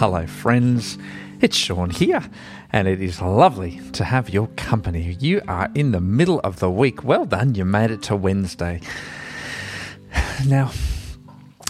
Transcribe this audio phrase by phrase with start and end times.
[0.00, 0.96] Hello, friends.
[1.42, 2.22] It's Sean here,
[2.72, 5.14] and it is lovely to have your company.
[5.20, 7.04] You are in the middle of the week.
[7.04, 8.80] Well done, you made it to Wednesday.
[10.46, 10.70] Now,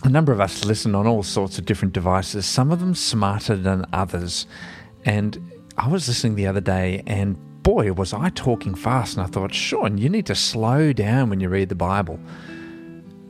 [0.04, 3.56] a number of us listen on all sorts of different devices, some of them smarter
[3.56, 4.46] than others.
[5.04, 9.16] And I was listening the other day, and boy, was I talking fast.
[9.16, 12.20] And I thought, Sean, you need to slow down when you read the Bible.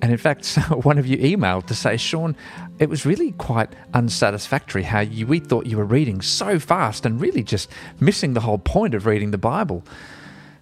[0.02, 2.36] And in fact, one of you emailed to say, Sean,
[2.78, 7.20] it was really quite unsatisfactory how you, we thought you were reading so fast and
[7.20, 9.84] really just missing the whole point of reading the Bible.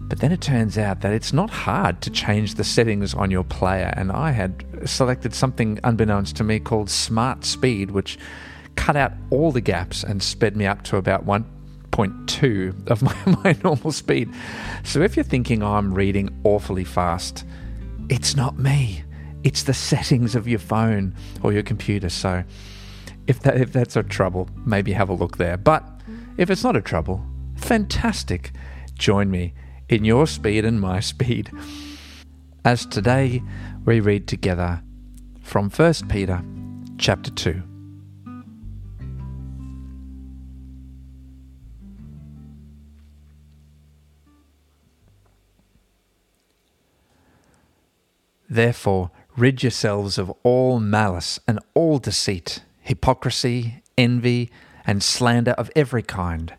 [0.00, 3.42] But then it turns out that it's not hard to change the settings on your
[3.42, 8.16] player, and I had selected something unbeknownst to me called Smart Speed, which
[8.76, 13.56] cut out all the gaps and sped me up to about 1.2 of my, my
[13.64, 14.32] normal speed.
[14.84, 17.44] So if you're thinking oh, I'm reading awfully fast,
[18.08, 19.02] it's not me.
[19.48, 22.10] It's the settings of your phone or your computer.
[22.10, 22.44] So
[23.26, 25.56] if that if that's a trouble, maybe have a look there.
[25.56, 26.34] But mm-hmm.
[26.36, 27.24] if it's not a trouble,
[27.56, 28.52] fantastic.
[28.98, 29.54] Join me
[29.88, 31.50] in your speed and my speed.
[32.62, 33.42] As today
[33.86, 34.82] we read together
[35.40, 36.44] from 1 Peter
[36.98, 37.62] chapter 2.
[48.50, 54.50] Therefore, Rid yourselves of all malice and all deceit, hypocrisy, envy,
[54.84, 56.54] and slander of every kind.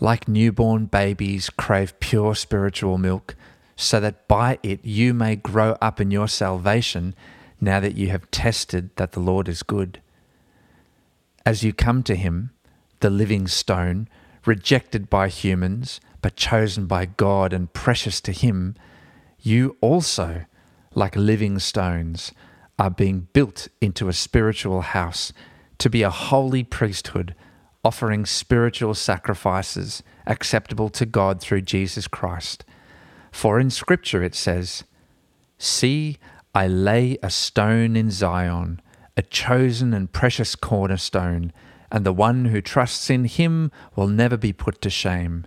[0.00, 3.36] Like newborn babies, crave pure spiritual milk,
[3.76, 7.14] so that by it you may grow up in your salvation,
[7.60, 10.00] now that you have tested that the Lord is good.
[11.44, 12.48] As you come to Him,
[13.00, 14.08] the living stone,
[14.46, 18.74] rejected by humans, but chosen by God and precious to Him,
[19.38, 20.46] you also
[20.98, 22.32] like living stones,
[22.78, 25.32] are being built into a spiritual house
[25.78, 27.34] to be a holy priesthood,
[27.84, 32.64] offering spiritual sacrifices acceptable to God through Jesus Christ.
[33.30, 34.84] For in Scripture it says,
[35.56, 36.18] See,
[36.54, 38.80] I lay a stone in Zion,
[39.16, 41.52] a chosen and precious cornerstone,
[41.90, 45.46] and the one who trusts in him will never be put to shame.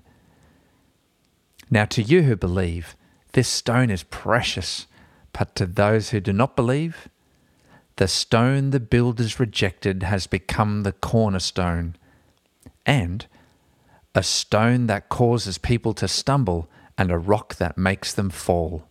[1.70, 2.96] Now, to you who believe,
[3.34, 4.88] this stone is precious.
[5.34, 7.08] But to those who do not believe,
[7.98, 11.96] the stone the builders rejected has become the cornerstone,
[12.86, 13.26] and
[14.16, 18.88] a stone that causes people to stumble, and a rock that makes them fall.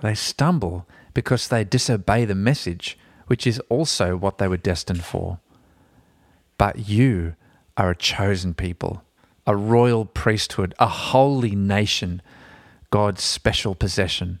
[0.00, 5.38] They stumble because they disobey the message, which is also what they were destined for.
[6.58, 7.34] But you
[7.76, 9.02] are a chosen people,
[9.46, 12.20] a royal priesthood, a holy nation,
[12.90, 14.40] God's special possession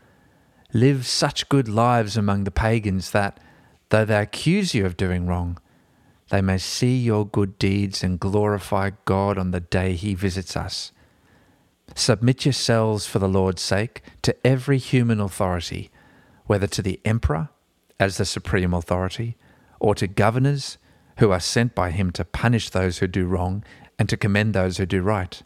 [0.73, 3.39] Live such good lives among the pagans that,
[3.89, 5.57] though they accuse you of doing wrong,
[6.29, 10.93] they may see your good deeds and glorify God on the day He visits us.
[11.93, 15.91] Submit yourselves for the Lord's sake to every human authority,
[16.45, 17.49] whether to the emperor
[17.99, 19.35] as the supreme authority,
[19.79, 20.77] or to governors
[21.17, 23.63] who are sent by him to punish those who do wrong
[23.99, 25.43] and to commend those who do right.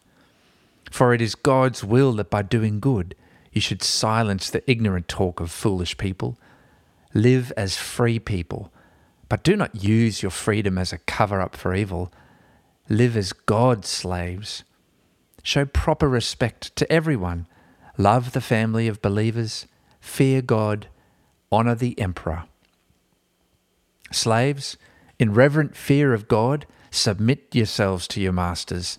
[0.90, 3.14] For it is God's will that by doing good,
[3.56, 6.36] you should silence the ignorant talk of foolish people.
[7.14, 8.70] Live as free people,
[9.30, 12.12] but do not use your freedom as a cover up for evil.
[12.90, 14.62] Live as God's slaves.
[15.42, 17.46] Show proper respect to everyone.
[17.96, 19.66] Love the family of believers.
[20.00, 20.88] Fear God.
[21.50, 22.44] Honour the emperor.
[24.12, 24.76] Slaves,
[25.18, 28.98] in reverent fear of God, submit yourselves to your masters,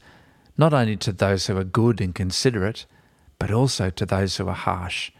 [0.57, 2.87] not only to those who are good and considerate
[3.39, 5.11] but also to those who are harsh.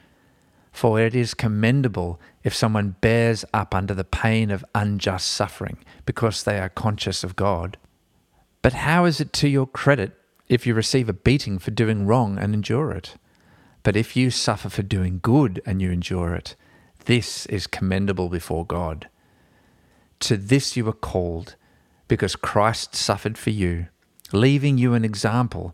[0.72, 6.44] For it is commendable if someone bears up under the pain of unjust suffering because
[6.44, 7.78] they are conscious of God.
[8.62, 10.14] But how is it to your credit
[10.48, 13.16] if you receive a beating for doing wrong and endure it?
[13.84, 16.56] But if you suffer for doing good and you endure it,
[17.06, 19.08] this is commendable before God.
[20.22, 21.56] To this you were called,
[22.08, 23.88] because Christ suffered for you,
[24.32, 25.74] leaving you an example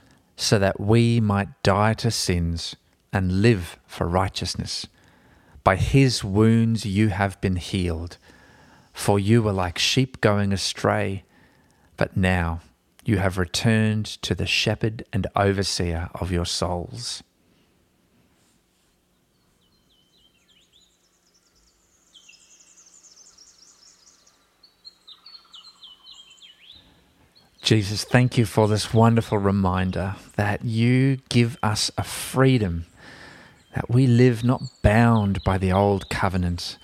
[0.41, 2.75] so that we might die to sins
[3.13, 4.87] and live for righteousness.
[5.63, 8.17] By his wounds you have been healed,
[8.91, 11.23] for you were like sheep going astray,
[11.95, 12.61] but now
[13.05, 17.21] you have returned to the shepherd and overseer of your souls.
[27.71, 32.85] Jesus, thank you for this wonderful reminder that you give us a freedom,
[33.73, 36.77] that we live not bound by the old covenant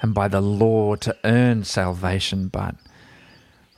[0.00, 2.74] and by the law to earn salvation, but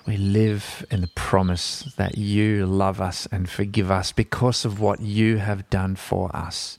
[0.07, 5.01] we live in the promise that you love us and forgive us because of what
[5.01, 6.79] you have done for us.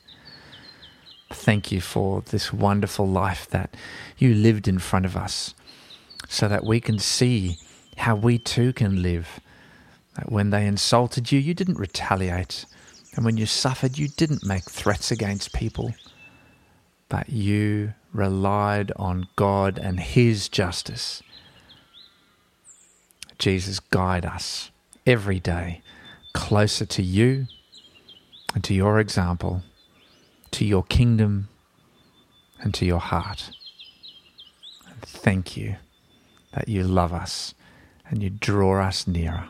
[1.29, 3.75] Thank you for this wonderful life that
[4.17, 5.53] you lived in front of us
[6.29, 7.57] so that we can see
[7.97, 9.41] how we too can live
[10.15, 12.65] that when they insulted you, you didn't retaliate.
[13.15, 15.93] And when you suffered, you didn't make threats against people.
[17.09, 21.21] But you relied on God and His justice.
[23.37, 24.71] Jesus, guide us
[25.05, 25.81] every day
[26.33, 27.47] closer to you
[28.53, 29.63] and to your example,
[30.51, 31.47] to your kingdom
[32.59, 33.51] and to your heart.
[34.87, 35.75] And thank you
[36.53, 37.53] that you love us
[38.09, 39.49] and you draw us nearer.